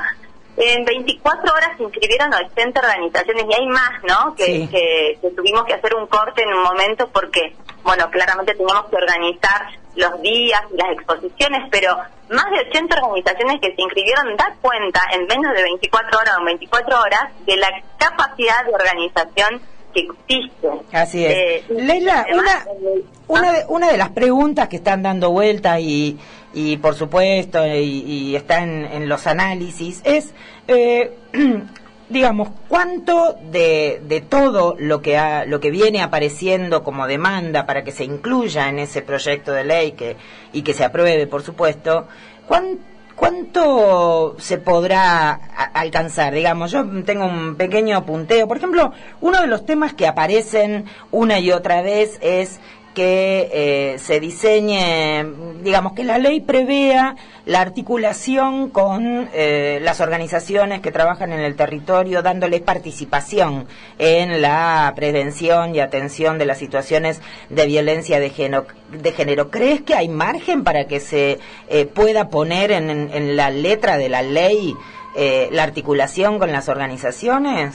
en 0.57 0.85
24 0.85 1.53
horas 1.53 1.71
se 1.77 1.83
inscribieron 1.83 2.33
80 2.33 2.79
organizaciones 2.81 3.45
y 3.51 3.55
hay 3.55 3.67
más, 3.67 3.91
¿no? 4.05 4.35
Que, 4.37 4.45
Sí. 4.45 4.69
que, 4.71 5.19
que 5.21 5.31
tuvimos 5.31 5.65
que 5.65 5.75
hacer 5.75 5.95
un 5.97 6.07
corte 6.07 6.43
en 6.45 6.55
un 6.55 6.63
momento 6.63 7.09
porque, 7.09 7.57
bueno, 7.83 8.09
claramente 8.11 8.55
teníamos 8.55 8.87
que 8.89 8.97
organizar 8.97 9.67
los 9.97 10.21
días 10.23 10.61
y 10.73 10.77
las 10.77 10.93
exposiciones, 10.93 11.69
pero 11.71 11.97
más 12.31 12.51
de 12.51 12.61
80 12.69 12.97
organizaciones 13.03 13.61
que 13.61 13.75
se 13.75 13.83
inscribieron 13.83 14.37
da 14.37 14.55
cuenta 14.61 15.01
en 15.13 15.27
menos 15.27 15.55
de 15.55 15.63
24 15.63 16.19
horas 16.19 16.35
o 16.37 16.39
en 16.41 16.45
24 16.47 17.01
horas 17.01 17.23
de 17.47 17.57
la 17.57 17.69
capacidad 17.99 18.65
de 18.65 18.75
organización 18.75 19.61
que 19.95 20.01
existe. 20.01 20.69
Así 20.93 21.25
es. 21.25 21.33
Eh, 21.33 21.65
Leila, 21.71 22.27
además, 22.29 22.67
una, 23.29 23.41
una, 23.41 23.53
de, 23.53 23.65
una 23.69 23.91
de 23.91 23.97
las 23.99 24.11
preguntas 24.11 24.69
que 24.69 24.77
están 24.77 25.03
dando 25.03 25.31
vuelta 25.31 25.79
y, 25.81 26.19
y 26.53 26.77
por 26.79 26.95
supuesto, 26.95 27.65
y, 27.67 28.01
y 28.07 28.37
está 28.37 28.63
en, 28.63 28.85
en 28.85 29.09
los 29.09 29.27
análisis, 29.27 30.01
es, 30.05 30.35
eh, 30.69 31.13
digamos, 32.09 32.49
cuánto 32.69 33.37
de, 33.51 34.01
de 34.07 34.21
todo 34.21 34.77
lo 34.79 35.01
que, 35.01 35.17
ha, 35.17 35.47
lo 35.47 35.59
que 35.61 35.71
viene 35.71 36.03
apareciendo 36.03 36.83
como 36.85 37.07
demanda 37.07 37.65
para 37.65 37.83
que 37.83 37.93
se 37.93 38.05
incluya 38.05 38.69
en 38.69 38.79
ese 38.79 39.01
proyecto 39.03 39.53
de 39.53 39.65
ley 39.65 39.93
que, 39.93 40.17
y 40.53 40.63
que 40.63 40.75
se 40.75 40.85
apruebe, 40.85 41.27
por 41.27 41.43
supuesto, 41.43 42.07
cuán- 42.47 42.79
¿Cuánto 43.17 44.37
se 44.39 44.59
podrá 44.59 45.33
alcanzar? 45.73 46.35
Digamos, 46.35 46.73
yo 46.73 46.85
tengo 47.05 47.27
un 47.27 47.55
pequeño 47.55 48.05
punteo. 48.05 48.49
Por 48.49 48.57
ejemplo, 48.57 48.93
uno 49.21 49.41
de 49.41 49.47
los 49.47 49.65
temas 49.65 49.95
que 49.95 50.07
aparecen 50.07 50.87
una 51.13 51.39
y 51.39 51.53
otra 51.53 51.81
vez 51.81 52.19
es 52.21 52.61
que 52.95 53.51
eh, 53.53 53.99
se 53.99 54.21
diseñe, 54.21 55.25
digamos, 55.63 55.93
que 55.95 56.05
la 56.05 56.19
ley 56.19 56.41
prevea 56.41 57.17
la 57.45 57.61
articulación 57.61 58.71
con 58.71 59.29
eh, 59.35 59.81
las 59.83 60.01
organizaciones 60.01 60.81
que 60.81 60.93
trabajan 60.93 61.33
en 61.33 61.41
el 61.41 61.57
territorio, 61.57 62.23
dándoles 62.23 62.61
participación 62.63 63.67
en 63.99 64.41
la 64.41 64.93
prevención 64.97 65.75
y 65.75 65.81
atención 65.81 66.39
de 66.39 66.47
las 66.47 66.59
situaciones 66.59 67.21
de 67.51 67.67
violencia 67.67 68.21
de 68.21 68.31
género. 68.31 68.67
De 68.93 69.13
género. 69.13 69.51
¿Crees 69.51 69.83
que 69.83 69.95
hay 69.95 70.09
margen 70.09 70.63
para 70.65 70.87
que 70.87 71.01
se 71.01 71.41
eh, 71.69 71.85
pueda 71.87 72.29
poner 72.29 72.71
en, 72.71 72.89
en- 72.91 73.37
la 73.37 73.51
letra 73.51 73.99
de 73.99 74.09
la 74.09 74.23
ley 74.23 74.75
eh, 75.17 75.49
la 75.51 75.65
articulación 75.65 76.39
con 76.39 76.53
las 76.53 76.69
organizaciones? 76.69 77.75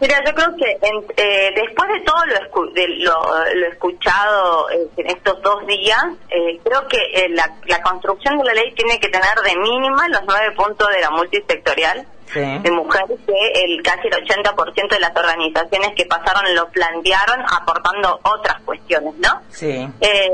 Mira, 0.00 0.22
yo 0.24 0.34
creo 0.34 0.56
que 0.56 0.70
en- 0.82 1.04
eh, 1.16 1.50
después 1.54 1.88
de 1.88 2.00
todo 2.00 2.26
lo, 2.26 2.34
escu- 2.34 2.72
de 2.72 2.88
lo, 2.88 3.12
lo 3.54 3.66
escuchado 3.68 4.68
eh, 4.70 4.86
en 4.96 5.06
estos 5.08 5.40
dos 5.42 5.66
días, 5.66 6.02
eh, 6.30 6.58
creo 6.64 6.86
que 6.88 6.98
eh, 7.14 7.28
la, 7.30 7.48
la 7.66 7.80
construcción 7.82 8.36
de 8.38 8.44
la 8.44 8.54
ley 8.54 8.72
tiene 8.74 8.98
que 8.98 9.08
tener 9.08 9.34
de 9.44 9.56
mínima 9.56 10.08
los 10.08 10.22
nueve 10.26 10.52
puntos 10.56 10.88
de 10.90 11.00
la 11.00 11.10
multisectorial 11.10 12.06
Sí. 12.32 12.40
de 12.40 12.70
mujeres 12.72 13.18
que 13.26 13.64
el 13.64 13.80
casi 13.82 14.08
el 14.08 14.14
80% 14.14 14.88
de 14.88 14.98
las 14.98 15.14
organizaciones 15.14 15.90
que 15.94 16.04
pasaron 16.06 16.52
lo 16.56 16.68
plantearon 16.70 17.40
aportando 17.48 18.18
otras 18.24 18.60
cuestiones, 18.62 19.14
¿no? 19.18 19.40
Sí. 19.50 19.86
Eh, 20.00 20.30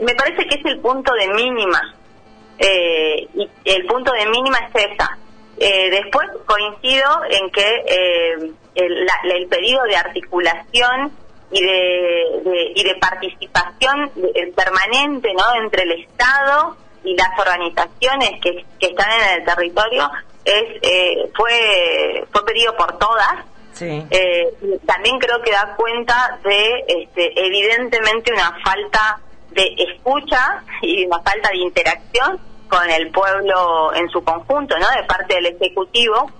me 0.00 0.14
parece 0.16 0.44
que 0.48 0.56
es 0.56 0.64
el 0.64 0.80
punto 0.80 1.12
de 1.14 1.28
mínima. 1.28 1.94
Eh, 2.58 3.28
y 3.34 3.48
el 3.64 3.86
punto 3.86 4.10
de 4.12 4.26
mínima 4.26 4.58
es 4.58 4.90
esa. 4.90 5.18
Eh, 5.58 5.90
después 5.90 6.26
coincido 6.46 7.06
en 7.30 7.50
que 7.50 7.84
eh, 7.86 8.50
el, 8.76 9.04
la- 9.04 9.34
el 9.34 9.46
pedido 9.48 9.82
de 9.84 9.96
articulación 9.96 11.12
y 11.50 11.60
de, 11.64 12.24
de- 12.44 12.72
y 12.74 12.84
de 12.84 12.94
participación 12.96 14.10
eh, 14.34 14.52
permanente 14.54 15.32
no 15.34 15.62
entre 15.62 15.82
el 15.84 15.92
Estado 16.02 16.76
y 17.04 17.16
las 17.16 17.28
organizaciones 17.38 18.40
que, 18.42 18.64
que 18.80 18.86
están 18.86 19.08
en 19.12 19.38
el 19.40 19.44
territorio 19.44 20.10
es 20.44 20.64
eh, 20.82 21.30
fue 21.36 22.24
fue 22.32 22.44
pedido 22.44 22.76
por 22.76 22.98
todas 22.98 23.44
Sí. 23.72 24.02
eh, 24.10 24.54
también 24.86 25.18
creo 25.18 25.42
que 25.42 25.50
da 25.52 25.74
cuenta 25.76 26.38
de 26.42 26.82
este, 26.88 27.30
evidentemente 27.46 28.32
una 28.32 28.58
falta 28.64 29.20
de 29.50 29.74
escucha 29.76 30.62
y 30.80 31.04
una 31.04 31.18
falta 31.20 31.50
de 31.50 31.58
interacción 31.58 32.40
con 32.68 32.88
el 32.90 33.10
pueblo 33.10 33.92
en 33.94 34.08
su 34.08 34.24
conjunto, 34.24 34.78
¿no? 34.78 34.86
De 34.98 35.06
parte 35.06 35.34
del 35.34 35.46
ejecutivo 35.46 36.30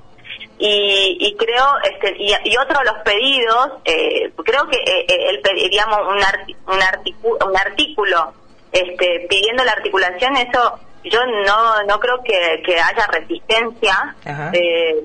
y, 0.59 1.17
y 1.21 1.37
creo 1.37 1.67
este 1.85 2.15
y, 2.19 2.33
y 2.45 2.57
otro 2.57 2.79
de 2.79 2.85
los 2.87 2.99
pedidos 3.05 3.69
eh, 3.85 4.31
creo 4.45 4.67
que 4.69 4.77
eh, 4.79 5.07
eh, 5.09 5.29
el 5.31 5.41
pe- 5.41 5.55
digamos 5.69 5.99
un 6.09 6.19
arti- 6.21 6.57
un, 6.67 6.81
articu- 6.81 7.47
un 7.47 7.57
artículo 7.57 8.33
este 8.73 9.27
pidiendo 9.29 9.65
la 9.65 9.73
articulación 9.73 10.37
eso 10.37 10.79
yo 11.05 11.21
no 11.27 11.83
no 11.85 12.01
creo 12.01 12.23
que, 12.25 12.63
que 12.65 12.75
haya 12.81 13.07
resistencia 13.13 14.17
eh, 14.55 15.05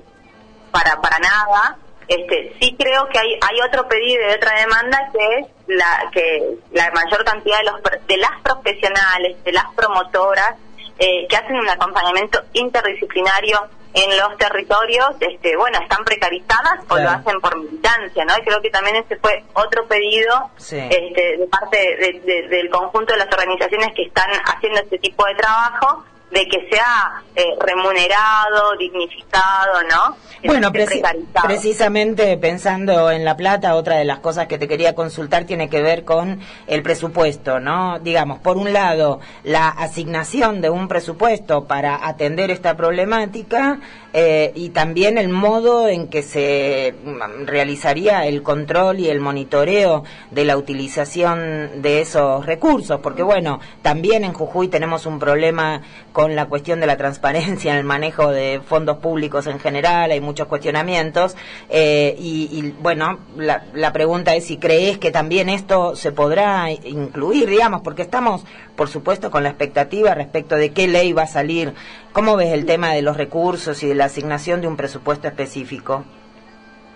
para 0.71 0.99
para 1.01 1.19
nada. 1.19 1.77
Este 2.07 2.53
sí 2.59 2.75
creo 2.77 3.07
que 3.09 3.19
hay 3.19 3.37
hay 3.41 3.61
otro 3.61 3.87
pedido 3.87 4.21
y 4.29 4.33
otra 4.33 4.57
demanda 4.59 5.09
que 5.13 5.37
es 5.39 5.47
la 5.67 6.09
que 6.11 6.55
la 6.71 6.89
mayor 6.91 7.23
cantidad 7.23 7.57
de 7.59 7.63
los 7.65 7.81
de 8.07 8.17
las 8.17 8.31
profesionales 8.41 9.41
de 9.43 9.51
las 9.51 9.65
promotoras 9.75 10.55
eh, 10.97 11.27
que 11.29 11.35
hacen 11.35 11.55
un 11.55 11.69
acompañamiento 11.69 12.41
interdisciplinario 12.53 13.61
en 13.93 14.17
los 14.17 14.37
territorios, 14.37 15.09
este, 15.19 15.55
bueno, 15.57 15.77
están 15.81 16.03
precarizadas 16.05 16.79
o 16.89 16.97
lo 16.97 17.09
hacen 17.09 17.41
por 17.41 17.57
militancia, 17.57 18.23
¿no? 18.25 18.33
Y 18.37 18.41
creo 18.45 18.61
que 18.61 18.69
también 18.69 18.95
ese 18.97 19.17
fue 19.17 19.43
otro 19.53 19.85
pedido 19.87 20.49
Sí. 20.57 20.77
este, 20.77 21.37
de 21.37 21.47
parte 21.47 21.77
de- 21.77 22.21
de- 22.23 22.47
del 22.47 22.69
conjunto 22.69 23.13
de 23.13 23.19
las 23.19 23.27
organizaciones 23.27 23.89
que 23.95 24.03
están 24.03 24.29
haciendo 24.45 24.79
este 24.79 24.97
tipo 24.99 25.25
de 25.25 25.35
trabajo, 25.35 26.05
de 26.31 26.47
que 26.47 26.69
sea 26.71 27.21
eh, 27.35 27.43
remunerado, 27.59 28.75
dignificado, 28.79 29.81
¿no? 29.89 30.15
Que 30.41 30.47
Bueno, 30.47 30.71
preci- 30.71 31.01
precisamente 31.45 32.35
pensando 32.37 33.11
en 33.11 33.23
La 33.25 33.37
Plata, 33.37 33.75
otra 33.75 33.97
de 33.97 34.05
las 34.05 34.19
cosas 34.19 34.47
que 34.47 34.57
te 34.57 34.67
quería 34.67 34.95
consultar 34.95 35.43
tiene 35.45 35.69
que 35.69 35.81
ver 35.81 36.03
con 36.03 36.39
el 36.67 36.81
presupuesto, 36.81 37.59
¿no? 37.59 37.99
Digamos, 37.99 38.39
por 38.39 38.57
un 38.57 38.73
lado, 38.73 39.19
la 39.43 39.67
asignación 39.69 40.61
de 40.61 40.69
un 40.69 40.87
presupuesto 40.87 41.65
para 41.65 42.07
atender 42.07 42.49
esta 42.49 42.75
problemática 42.75 43.79
eh, 44.13 44.51
y 44.55 44.69
también 44.69 45.17
el 45.17 45.29
modo 45.29 45.87
en 45.87 46.07
que 46.07 46.23
se 46.23 46.95
mm, 47.03 47.45
realizaría 47.45 48.25
el 48.25 48.41
control 48.41 48.99
y 48.99 49.09
el 49.09 49.19
monitoreo 49.19 50.03
de 50.31 50.45
la 50.45 50.57
utilización 50.57 51.81
de 51.81 52.01
esos 52.01 52.45
recursos, 52.45 52.99
porque 53.01 53.23
bueno, 53.23 53.59
también 53.81 54.23
en 54.23 54.33
Jujuy 54.33 54.67
tenemos 54.69 55.05
un 55.05 55.19
problema 55.19 55.81
con 56.13 56.20
la 56.29 56.45
cuestión 56.45 56.79
de 56.79 56.87
la 56.87 56.97
transparencia 56.97 57.71
en 57.71 57.79
el 57.79 57.83
manejo 57.83 58.29
de 58.29 58.61
fondos 58.65 58.97
públicos 58.97 59.47
en 59.47 59.59
general, 59.59 60.11
hay 60.11 60.21
muchos 60.21 60.47
cuestionamientos 60.47 61.35
eh, 61.69 62.15
y, 62.17 62.49
y, 62.51 62.71
bueno, 62.79 63.19
la, 63.35 63.65
la 63.73 63.91
pregunta 63.93 64.35
es 64.35 64.45
si 64.45 64.57
crees 64.57 64.97
que 64.97 65.11
también 65.11 65.49
esto 65.49 65.95
se 65.95 66.11
podrá 66.11 66.71
incluir, 66.71 67.49
digamos, 67.49 67.81
porque 67.81 68.01
estamos, 68.01 68.45
por 68.75 68.89
supuesto, 68.89 69.31
con 69.31 69.43
la 69.43 69.49
expectativa 69.49 70.13
respecto 70.13 70.55
de 70.55 70.71
qué 70.71 70.87
ley 70.87 71.13
va 71.13 71.23
a 71.23 71.27
salir. 71.27 71.73
¿Cómo 72.13 72.35
ves 72.35 72.53
el 72.53 72.65
tema 72.65 72.93
de 72.93 73.01
los 73.01 73.17
recursos 73.17 73.81
y 73.83 73.87
de 73.87 73.95
la 73.95 74.05
asignación 74.05 74.61
de 74.61 74.67
un 74.67 74.77
presupuesto 74.77 75.27
específico? 75.27 76.03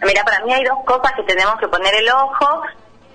Mira, 0.06 0.24
para 0.24 0.44
mí 0.46 0.54
hay 0.54 0.64
dos 0.64 0.78
cosas 0.86 1.14
que 1.16 1.24
tenemos 1.24 1.56
que 1.60 1.68
poner 1.68 1.94
el 1.96 2.10
ojo. 2.10 2.62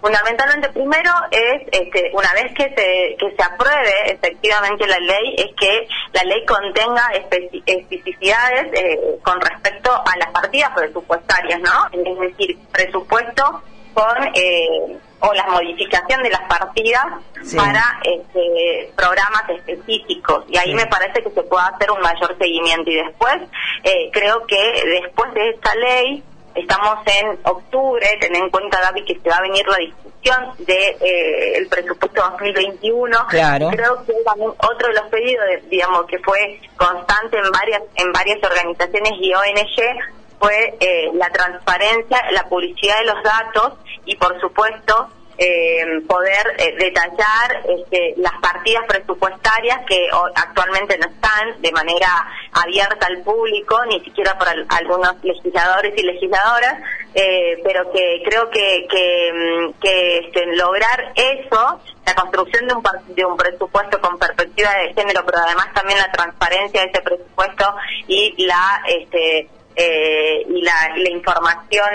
Fundamentalmente, 0.00 0.68
primero 0.70 1.10
es, 1.30 1.62
este, 1.72 2.10
una 2.14 2.32
vez 2.32 2.52
que 2.54 2.64
se, 2.74 3.16
que 3.18 3.36
se 3.36 3.42
apruebe 3.42 4.12
efectivamente 4.12 4.86
la 4.86 4.98
ley, 4.98 5.34
es 5.36 5.54
que 5.58 5.86
la 6.12 6.22
ley 6.24 6.44
contenga 6.46 7.02
especi- 7.12 7.62
especificidades 7.66 8.72
eh, 8.72 8.98
con 9.22 9.40
respecto 9.40 9.92
a 9.92 10.16
las 10.18 10.30
partidas 10.30 10.70
presupuestarias, 10.74 11.60
¿no? 11.60 11.86
Es 11.92 12.18
decir, 12.18 12.58
presupuesto 12.72 13.62
con, 13.94 14.16
eh, 14.34 14.96
o 15.22 15.34
la 15.34 15.46
modificación 15.48 16.22
de 16.22 16.30
las 16.30 16.42
partidas 16.48 17.04
Sí. 17.44 17.56
para 17.56 18.00
este, 18.04 18.90
programas 18.96 19.42
específicos. 19.50 20.44
Y 20.48 20.56
ahí 20.56 20.68
Sí. 20.70 20.74
me 20.74 20.86
parece 20.86 21.22
que 21.22 21.30
se 21.30 21.42
puede 21.42 21.64
hacer 21.74 21.90
un 21.90 22.00
mayor 22.00 22.36
seguimiento. 22.38 22.90
Y 22.90 22.96
después, 22.96 23.36
eh, 23.84 24.10
creo 24.12 24.46
que 24.46 24.82
después 25.02 25.32
de 25.34 25.50
esta 25.50 25.74
ley, 25.74 26.22
estamos 26.60 26.98
en 27.06 27.38
octubre, 27.44 28.06
ten 28.20 28.34
en 28.36 28.50
cuenta, 28.50 28.80
Gaby, 28.80 29.04
que 29.04 29.18
se 29.20 29.28
va 29.28 29.36
a 29.36 29.42
venir 29.42 29.66
la 29.66 29.76
discusión 29.78 30.54
de 30.58 30.88
eh, 31.00 31.56
el 31.58 31.66
presupuesto 31.68 32.22
2021. 32.32 33.26
Claro. 33.28 33.68
Creo 33.70 34.04
que 34.04 34.12
también 34.24 34.50
otro 34.50 34.88
de 34.88 34.94
los 34.94 35.04
pedidos, 35.10 35.44
de- 35.46 35.62
digamos, 35.68 36.06
que 36.06 36.18
fue 36.20 36.60
constante 36.76 37.38
en 37.38 37.50
varias 37.50 37.82
en 37.96 38.12
varias 38.12 38.38
organizaciones 38.42 39.12
y 39.20 39.32
ONG 39.34 39.98
fue 40.38 40.74
eh, 40.80 41.10
la 41.14 41.28
transparencia, 41.30 42.18
la 42.32 42.44
publicidad 42.48 42.98
de 43.00 43.04
los 43.06 43.22
datos 43.22 43.72
y, 44.06 44.16
por 44.16 44.40
supuesto, 44.40 45.08
eh, 45.42 46.00
poder 46.06 46.54
eh, 46.58 46.74
detallar 46.78 47.62
este, 47.66 48.12
las 48.18 48.34
partidas 48.42 48.84
presupuestarias 48.86 49.80
que 49.86 50.06
actualmente 50.34 50.98
no 50.98 51.06
están 51.08 51.62
de 51.62 51.72
manera 51.72 52.08
abierta 52.52 53.06
al 53.06 53.22
público, 53.22 53.82
ni 53.86 54.00
siquiera 54.00 54.36
por 54.38 54.46
al- 54.48 54.66
algunos 54.68 55.14
legisladores 55.24 55.94
y 55.96 56.02
legisladoras, 56.02 56.74
eh, 57.14 57.58
pero 57.64 57.90
que 57.90 58.22
creo 58.22 58.50
que, 58.50 58.86
que, 58.90 59.32
mm, 59.32 59.74
este, 59.82 60.46
lograr 60.56 61.12
eso, 61.14 61.80
la 62.04 62.14
construcción 62.14 62.68
de 62.68 62.74
un, 62.74 62.82
de 63.14 63.24
un 63.24 63.36
presupuesto 63.38 63.98
con 64.00 64.18
perspectiva 64.18 64.70
de 64.74 64.92
género, 64.92 65.24
pero 65.24 65.38
además 65.38 65.68
también 65.72 65.98
la 66.00 66.12
transparencia 66.12 66.82
de 66.82 66.88
ese 66.88 67.00
presupuesto 67.00 67.64
y 68.08 68.44
la 68.44 68.82
este, 68.86 69.48
eh, 69.76 70.44
y 70.48 70.60
la, 70.62 70.92
la 70.96 71.10
información 71.10 71.88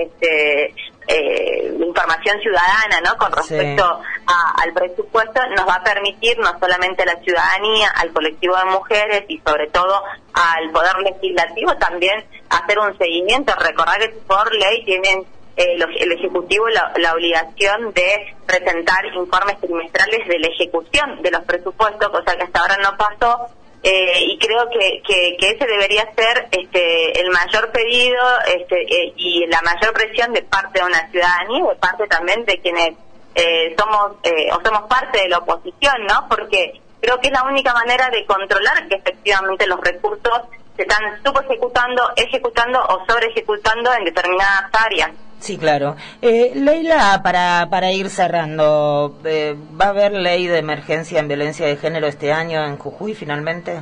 este, 0.00 0.74
eh, 1.12 1.74
información 1.80 2.40
ciudadana 2.40 3.00
no 3.04 3.16
con 3.16 3.32
Sí. 3.42 3.54
respecto 3.56 3.84
a- 3.84 4.62
al 4.62 4.72
presupuesto 4.72 5.40
nos 5.56 5.66
va 5.68 5.74
a 5.74 5.82
permitir 5.82 6.38
no 6.38 6.56
solamente 6.58 7.02
a 7.02 7.06
la 7.06 7.16
ciudadanía 7.16 7.88
al 7.96 8.12
colectivo 8.12 8.56
de 8.56 8.64
mujeres 8.66 9.24
y 9.28 9.38
sobre 9.40 9.66
todo 9.68 10.02
al 10.34 10.70
poder 10.70 10.96
legislativo 11.02 11.74
también 11.76 12.24
hacer 12.48 12.78
un 12.78 12.96
seguimiento. 12.98 13.52
Recordar 13.56 13.98
que 13.98 14.08
por 14.26 14.54
ley 14.54 14.84
tienen 14.84 15.24
eh, 15.56 15.76
el 15.98 16.12
Ejecutivo 16.12 16.68
la, 16.68 16.92
la 16.96 17.12
obligación 17.12 17.92
de 17.92 18.34
presentar 18.46 19.04
informes 19.14 19.60
trimestrales 19.60 20.26
de 20.28 20.38
la 20.38 20.46
ejecución 20.46 21.20
de 21.22 21.30
los 21.32 21.42
presupuestos, 21.42 22.08
cosa 22.08 22.36
que 22.36 22.44
hasta 22.44 22.60
ahora 22.60 22.76
no 22.78 22.96
pasó, 22.96 23.46
eh, 23.82 24.24
y 24.26 24.38
creo 24.38 24.68
que, 24.68 25.02
que, 25.06 25.36
ese 25.40 25.66
debería 25.66 26.04
ser 26.14 26.48
este, 26.50 27.18
el 27.18 27.30
mayor 27.30 27.70
pedido 27.72 28.22
este, 28.46 28.82
eh, 28.82 29.12
y 29.16 29.46
la 29.46 29.62
mayor 29.62 29.94
presión 29.94 30.32
de 30.34 30.42
parte 30.42 30.80
de 30.80 30.86
una 30.86 31.10
ciudadanía 31.10 31.64
y 31.64 31.68
de 31.68 31.76
parte 31.76 32.06
también 32.06 32.44
de 32.44 32.60
quienes 32.60 32.94
eh, 33.34 33.74
somos 33.78 34.16
eh, 34.24 34.50
o 34.52 34.60
somos 34.62 34.82
parte 34.88 35.22
de 35.22 35.28
la 35.30 35.38
oposición, 35.38 35.94
¿no? 36.06 36.26
Porque 36.28 36.80
creo 37.00 37.18
que 37.20 37.28
es 37.28 37.32
la 37.32 37.44
única 37.44 37.72
manera 37.72 38.10
de 38.10 38.26
controlar 38.26 38.86
que 38.86 38.96
efectivamente 38.96 39.66
los 39.66 39.80
recursos 39.80 40.42
se 40.76 40.82
están 40.82 41.22
subejecutando, 41.24 42.10
ejecutando 42.16 42.80
o 42.84 43.06
sobre 43.06 43.28
ejecutando 43.28 43.94
en 43.94 44.04
determinadas 44.04 44.70
áreas. 44.84 45.10
Sí, 45.40 45.56
claro. 45.56 45.96
Eh, 46.20 46.52
Leila, 46.54 47.20
para, 47.24 47.66
para 47.70 47.90
ir 47.92 48.10
cerrando, 48.10 49.18
eh, 49.24 49.56
¿va 49.80 49.86
a 49.86 49.88
haber 49.88 50.12
ley 50.12 50.46
de 50.46 50.58
emergencia 50.58 51.18
en 51.18 51.28
violencia 51.28 51.66
de 51.66 51.76
género 51.76 52.06
este 52.06 52.30
año 52.32 52.62
en 52.64 52.76
Jujuy 52.76 53.14
finalmente? 53.14 53.80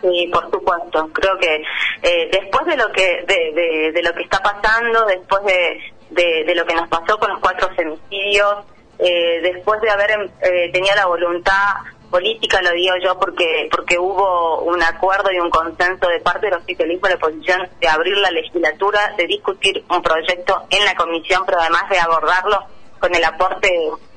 Sí, 0.00 0.30
por 0.32 0.50
supuesto. 0.50 1.08
Creo 1.12 1.36
que 1.38 1.56
eh, 2.02 2.28
después 2.32 2.64
de 2.66 2.76
lo 2.76 2.90
que 2.92 3.24
de, 3.26 3.92
de- 3.92 4.02
lo 4.02 4.14
que 4.14 4.22
está 4.22 4.38
pasando, 4.38 5.04
después 5.06 5.42
de, 5.44 5.80
de, 6.10 6.44
de 6.44 6.54
lo 6.54 6.64
que 6.64 6.74
nos 6.74 6.88
pasó 6.88 7.18
con 7.18 7.30
los 7.30 7.40
cuatro 7.40 7.68
femicidios, 7.76 8.64
eh, 9.00 9.40
después 9.42 9.80
de 9.82 9.90
haber 9.90 10.10
em, 10.12 10.28
eh, 10.40 10.70
tenido 10.72 10.94
la 10.96 11.06
voluntad 11.06 11.74
política, 12.10 12.60
lo 12.62 12.72
digo 12.72 12.94
yo, 13.02 13.18
porque 13.18 13.68
porque 13.70 13.98
hubo 13.98 14.62
un 14.62 14.82
acuerdo 14.82 15.30
y 15.32 15.38
un 15.38 15.50
consenso 15.50 16.08
de 16.08 16.20
parte 16.20 16.46
del 16.46 16.58
oficialismo 16.58 17.08
de 17.08 17.14
la 17.14 17.16
oposición 17.16 17.68
de 17.80 17.88
abrir 17.88 18.16
la 18.16 18.30
legislatura, 18.30 19.14
de 19.16 19.26
discutir 19.26 19.84
un 19.90 20.02
proyecto 20.02 20.64
en 20.70 20.84
la 20.84 20.94
comisión, 20.94 21.44
pero 21.46 21.60
además 21.60 21.88
de 21.90 21.98
abordarlo 21.98 22.64
con 22.98 23.14
el 23.14 23.24
aporte 23.24 23.70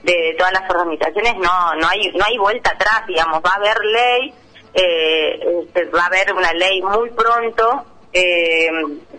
de 0.03 0.35
todas 0.37 0.53
las 0.53 0.69
organizaciones, 0.69 1.35
no 1.35 1.75
no 1.75 1.87
hay 1.87 2.11
no 2.13 2.25
hay 2.25 2.37
vuelta 2.37 2.71
atrás, 2.71 3.05
digamos, 3.07 3.41
va 3.43 3.51
a 3.51 3.55
haber 3.55 3.77
ley 3.85 4.33
eh, 4.73 5.39
este, 5.63 5.85
va 5.85 6.03
a 6.03 6.05
haber 6.05 6.33
una 6.33 6.53
ley 6.53 6.81
muy 6.81 7.09
pronto 7.09 7.85
eh, 8.13 8.69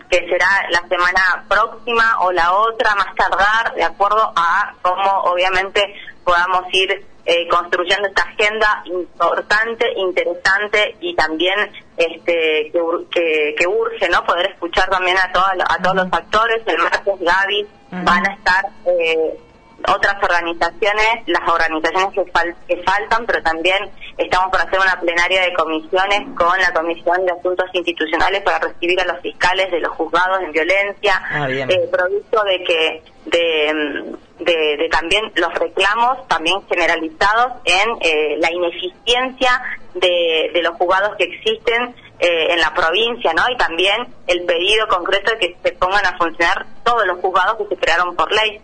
que 0.09 0.19
será 0.27 0.67
la 0.69 0.87
semana 0.87 1.45
próxima 1.47 2.21
o 2.21 2.31
la 2.31 2.53
otra 2.53 2.95
más 2.95 3.13
tardar 3.15 3.73
de 3.75 3.83
acuerdo 3.83 4.31
a 4.35 4.73
cómo 4.81 5.21
obviamente 5.25 5.95
podamos 6.23 6.65
ir 6.71 7.05
eh, 7.25 7.47
construyendo 7.47 8.07
esta 8.07 8.23
agenda 8.23 8.83
importante, 8.85 9.85
interesante 9.95 10.97
y 10.99 11.15
también 11.15 11.55
este 11.95 12.71
que, 12.71 12.81
que, 13.11 13.55
que 13.57 13.67
urge 13.67 14.09
no 14.09 14.25
poder 14.25 14.47
escuchar 14.47 14.89
también 14.89 15.17
a 15.17 15.31
todos 15.31 15.47
a 15.69 15.81
todos 15.81 15.95
los 15.95 16.07
actores. 16.11 16.61
El 16.65 16.77
martes 16.79 17.19
Gaby 17.19 17.67
van 17.91 18.27
a 18.27 18.33
estar 18.33 18.65
eh, 18.85 19.39
otras 19.87 20.15
organizaciones, 20.23 21.23
las 21.27 21.47
organizaciones 21.49 22.13
que, 22.13 22.31
fal- 22.31 22.55
que 22.67 22.77
faltan, 22.83 23.25
pero 23.25 23.41
también 23.43 23.89
estamos 24.17 24.49
por 24.51 24.61
hacer 24.61 24.79
una 24.79 24.99
plenaria 24.99 25.41
de 25.41 25.53
comisiones 25.53 26.21
con 26.37 26.57
la 26.59 26.71
Comisión 26.73 27.25
de 27.25 27.31
Asuntos 27.31 27.65
Institucionales 27.73 28.41
para 28.43 28.59
recibir 28.59 28.99
a 29.01 29.05
los 29.05 29.21
fiscales 29.21 29.71
de 29.71 29.79
los 29.79 29.91
juzgados 29.95 30.41
en 30.41 30.51
violencia, 30.51 31.21
Ah, 31.31 31.47
eh, 31.49 31.89
producto 31.91 32.43
de 32.43 32.63
que 32.63 33.03
de, 33.25 34.15
de, 34.39 34.77
de 34.77 34.89
también 34.89 35.31
los 35.35 35.53
reclamos 35.55 36.27
también 36.27 36.61
generalizados 36.67 37.53
en 37.65 37.89
eh, 38.01 38.35
la 38.39 38.51
ineficiencia 38.51 39.61
de, 39.95 40.51
de 40.53 40.61
los 40.61 40.75
juzgados 40.75 41.15
que 41.17 41.23
existen 41.25 41.95
eh, 42.19 42.47
en 42.51 42.59
la 42.59 42.73
provincia, 42.73 43.33
¿no? 43.33 43.43
Y 43.51 43.57
también 43.57 44.07
el 44.27 44.43
pedido 44.45 44.87
concreto 44.87 45.31
de 45.31 45.37
que 45.39 45.57
se 45.63 45.71
pongan 45.73 46.05
a 46.05 46.17
funcionar 46.17 46.65
todos 46.83 47.05
los 47.05 47.19
juzgados 47.19 47.57
que 47.57 47.75
se 47.75 47.81
crearon 47.81 48.15
por 48.15 48.31
ley. 48.33 48.61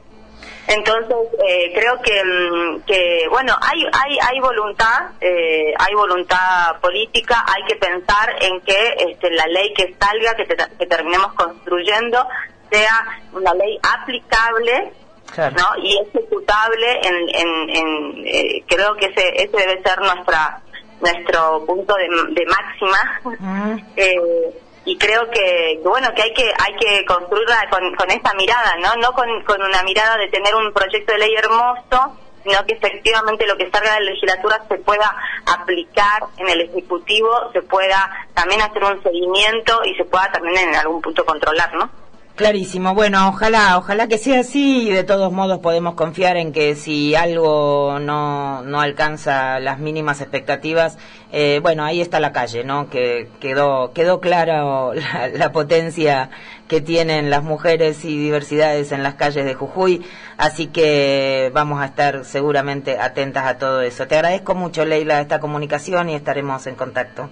Entonces, 0.69 1.17
eh, 1.47 1.71
creo 1.73 1.99
que, 2.01 2.23
mm, 2.23 2.81
que, 2.85 3.25
bueno, 3.29 3.55
hay, 3.61 3.81
hay, 3.91 4.17
hay 4.21 4.39
voluntad, 4.39 5.11
eh, 5.19 5.73
hay 5.77 5.93
voluntad 5.95 6.79
política, 6.79 7.43
hay 7.47 7.63
que 7.67 7.75
pensar 7.75 8.35
en 8.41 8.61
que 8.61 8.95
este, 9.09 9.31
la 9.31 9.47
ley 9.47 9.73
que 9.73 9.95
salga, 9.99 10.35
que, 10.35 10.45
te- 10.45 10.77
que 10.77 10.85
terminemos 10.85 11.33
construyendo, 11.33 12.23
sea 12.71 13.19
una 13.33 13.53
ley 13.55 13.79
aplicable 13.81 14.93
Claro. 15.33 15.55
¿no? 15.57 15.83
y 15.83 15.95
ejecutable 16.07 17.01
en, 17.03 17.15
en, 17.35 17.69
en, 17.69 18.27
eh, 18.27 18.63
creo 18.67 18.95
que 18.95 19.05
ese, 19.07 19.43
ese 19.43 19.57
debe 19.57 19.79
ser 19.83 19.99
nuestra 19.99 20.59
nuestro 21.01 21.63
punto 21.65 21.93
de, 21.95 22.07
de 22.33 22.45
máxima 22.47 23.37
Mm. 23.39 23.77
eh, 23.95 24.51
y 24.85 24.97
creo 24.97 25.29
que, 25.29 25.79
que, 25.81 25.87
bueno 25.87 26.09
que 26.15 26.21
hay 26.21 26.33
que 26.33 26.51
hay 26.57 26.75
que 26.75 27.05
construirla 27.05 27.67
con, 27.69 27.95
con 27.95 28.09
esa 28.11 28.33
mirada 28.35 28.75
no 28.77 28.95
no 28.95 29.11
con, 29.13 29.43
con 29.43 29.61
una 29.61 29.83
mirada 29.83 30.17
de 30.17 30.27
tener 30.29 30.55
un 30.55 30.71
proyecto 30.73 31.13
de 31.13 31.19
ley 31.19 31.35
hermoso 31.35 32.17
sino 32.43 32.65
que 32.65 32.73
efectivamente 32.73 33.45
lo 33.45 33.57
que 33.57 33.69
salga 33.69 33.93
de 33.95 33.99
la 33.99 34.11
legislatura 34.11 34.63
se 34.67 34.77
pueda 34.77 35.13
aplicar 35.45 36.23
en 36.37 36.49
el 36.49 36.61
ejecutivo 36.61 37.29
se 37.51 37.61
pueda 37.61 38.27
también 38.33 38.61
hacer 38.61 38.83
un 38.83 39.01
seguimiento 39.03 39.81
y 39.83 39.95
se 39.95 40.05
pueda 40.05 40.31
también 40.31 40.69
en 40.69 40.75
algún 40.75 41.01
punto 41.01 41.25
controlar 41.25 41.73
no 41.73 41.89
Clarísimo. 42.39 42.95
Bueno, 42.95 43.27
ojalá, 43.27 43.77
ojalá 43.77 44.07
que 44.07 44.17
sea 44.17 44.39
así 44.39 44.89
de 44.89 45.03
todos 45.03 45.29
modos 45.29 45.59
podemos 45.59 45.95
confiar 45.95 46.37
en 46.37 46.53
que 46.53 46.73
si 46.75 47.13
algo 47.13 47.99
no, 47.99 48.61
no 48.61 48.79
alcanza 48.79 49.59
las 49.59 49.79
mínimas 49.79 50.21
expectativas, 50.21 50.97
eh, 51.33 51.59
bueno, 51.61 51.83
ahí 51.83 51.99
está 51.99 52.21
la 52.21 52.31
calle, 52.31 52.63
¿no? 52.63 52.89
Que 52.89 53.27
quedó, 53.41 53.91
quedó 53.91 54.21
clara 54.21 54.63
la, 54.93 55.27
la 55.27 55.51
potencia 55.51 56.29
que 56.69 56.79
tienen 56.79 57.29
las 57.29 57.43
mujeres 57.43 58.05
y 58.05 58.17
diversidades 58.17 58.93
en 58.93 59.03
las 59.03 59.15
calles 59.15 59.43
de 59.43 59.55
Jujuy, 59.55 60.05
así 60.37 60.67
que 60.67 61.51
vamos 61.53 61.81
a 61.81 61.87
estar 61.87 62.23
seguramente 62.23 62.99
atentas 62.99 63.47
a 63.47 63.57
todo 63.57 63.81
eso. 63.81 64.07
Te 64.07 64.15
agradezco 64.15 64.55
mucho, 64.55 64.85
Leila, 64.85 65.19
esta 65.19 65.41
comunicación 65.41 66.09
y 66.09 66.15
estaremos 66.15 66.65
en 66.67 66.75
contacto. 66.75 67.29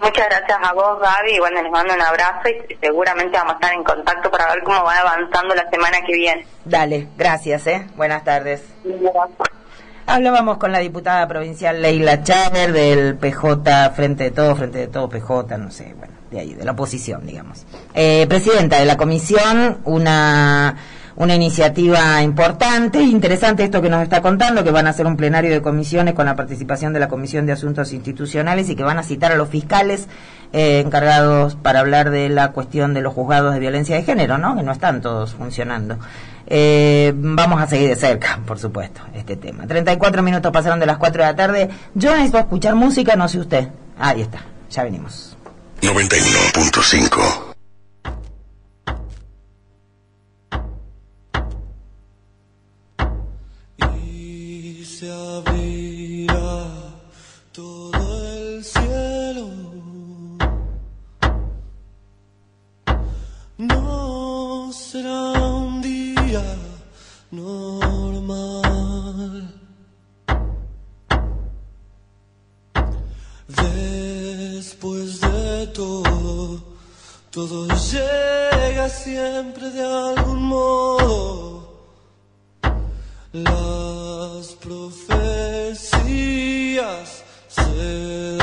Muchas 0.00 0.26
gracias 0.28 0.58
a 0.62 0.72
vos, 0.72 1.00
Gaby. 1.00 1.32
Y 1.34 1.38
bueno, 1.38 1.62
les 1.62 1.72
mando 1.72 1.94
un 1.94 2.00
abrazo 2.00 2.48
y 2.48 2.74
seguramente 2.76 3.36
vamos 3.36 3.52
a 3.52 3.56
estar 3.56 3.72
en 3.74 3.84
contacto 3.84 4.30
para 4.30 4.46
ver 4.54 4.62
cómo 4.62 4.84
va 4.84 4.96
avanzando 4.98 5.54
la 5.54 5.68
semana 5.70 5.98
que 6.06 6.14
viene. 6.14 6.46
Dale, 6.64 7.08
gracias, 7.16 7.66
¿eh? 7.66 7.86
Buenas 7.96 8.24
tardes. 8.24 8.62
Hablábamos 10.06 10.56
con 10.56 10.72
la 10.72 10.78
diputada 10.78 11.28
provincial 11.28 11.82
Leila 11.82 12.22
Chávez 12.22 12.72
del 12.72 13.16
PJ, 13.16 13.90
Frente 13.90 14.24
de 14.24 14.30
Todo, 14.30 14.56
Frente 14.56 14.78
de 14.78 14.86
Todo 14.86 15.08
PJ, 15.08 15.58
no 15.58 15.70
sé, 15.70 15.94
bueno, 15.98 16.14
de 16.30 16.40
ahí, 16.40 16.54
de 16.54 16.64
la 16.64 16.72
oposición, 16.72 17.26
digamos. 17.26 17.66
Eh, 17.92 18.26
presidenta 18.26 18.78
de 18.78 18.86
la 18.86 18.96
comisión, 18.96 19.82
una, 19.84 20.76
una 21.18 21.34
iniciativa 21.34 22.22
importante, 22.22 23.02
interesante 23.02 23.64
esto 23.64 23.82
que 23.82 23.90
nos 23.90 24.04
está 24.04 24.22
contando, 24.22 24.62
que 24.62 24.70
van 24.70 24.86
a 24.86 24.90
hacer 24.90 25.04
un 25.04 25.16
plenario 25.16 25.50
de 25.50 25.60
comisiones 25.60 26.14
con 26.14 26.26
la 26.26 26.36
participación 26.36 26.92
de 26.92 27.00
la 27.00 27.08
Comisión 27.08 27.44
de 27.44 27.52
Asuntos 27.52 27.92
Institucionales 27.92 28.68
y 28.68 28.76
que 28.76 28.84
van 28.84 28.98
a 28.98 29.02
citar 29.02 29.32
a 29.32 29.36
los 29.36 29.48
fiscales 29.48 30.06
eh, 30.52 30.78
encargados 30.78 31.56
para 31.56 31.80
hablar 31.80 32.10
de 32.10 32.28
la 32.28 32.52
cuestión 32.52 32.94
de 32.94 33.00
los 33.00 33.14
juzgados 33.14 33.52
de 33.52 33.58
violencia 33.58 33.96
de 33.96 34.04
género, 34.04 34.38
¿no? 34.38 34.56
Que 34.56 34.62
no 34.62 34.70
están 34.70 35.00
todos 35.00 35.34
funcionando. 35.34 35.98
Eh, 36.46 37.12
vamos 37.16 37.60
a 37.60 37.66
seguir 37.66 37.88
de 37.88 37.96
cerca, 37.96 38.38
por 38.46 38.60
supuesto, 38.60 39.00
este 39.12 39.36
tema. 39.36 39.66
34 39.66 40.22
minutos 40.22 40.52
pasaron 40.52 40.78
de 40.78 40.86
las 40.86 40.98
4 40.98 41.20
de 41.20 41.28
la 41.28 41.36
tarde. 41.36 41.68
Yo 41.94 42.12
necesito 42.12 42.38
escuchar 42.38 42.76
música, 42.76 43.16
no 43.16 43.26
sé 43.26 43.40
usted. 43.40 43.68
Ahí 43.98 44.20
está, 44.20 44.38
ya 44.70 44.84
venimos. 44.84 45.36
91.5 45.82 47.47
Las 83.32 84.56
profecías 84.62 85.12
se 87.46 88.37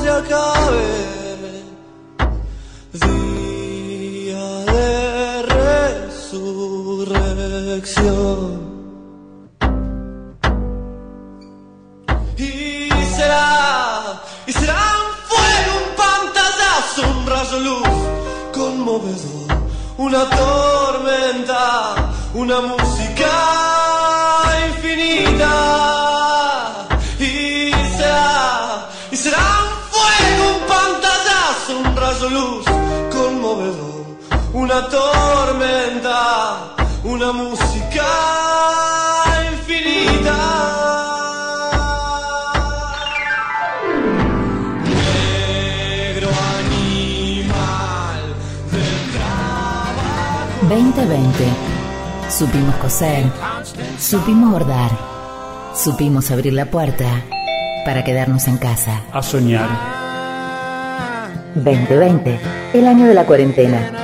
se 0.00 0.08
acabe. 0.10 0.88
Día 2.92 4.46
de 4.72 5.42
resurrección. 5.42 7.12
Y 12.36 12.90
será, 13.16 14.22
y 14.46 14.52
será 14.52 14.80
un 15.04 15.12
fuego, 15.30 15.72
un 15.80 15.88
pantallazo, 16.00 17.02
un 17.16 17.20
rayo 17.26 17.58
luz 17.60 17.98
conmovedor, 18.52 19.48
una 19.98 20.22
tormenta, 20.30 21.62
una 22.34 22.60
música 22.60 23.32
infinita. 24.68 25.81
Una 34.72 34.88
tormenta, 34.88 36.74
una 37.04 37.32
música 37.32 38.06
infinita. 39.52 40.38
Negro 44.84 46.30
animal 46.58 48.22
del 48.72 48.98
trabajo. 49.12 50.66
2020. 50.68 51.44
Supimos 52.30 52.74
coser, 52.76 53.24
supimos 53.98 54.52
bordar, 54.52 54.90
supimos 55.74 56.30
abrir 56.30 56.54
la 56.54 56.64
puerta 56.64 57.22
para 57.84 58.04
quedarnos 58.04 58.48
en 58.48 58.56
casa. 58.56 59.02
A 59.12 59.22
soñar. 59.22 59.68
2020, 61.56 62.40
el 62.72 62.86
año 62.86 63.06
de 63.06 63.12
la 63.12 63.26
cuarentena. 63.26 64.01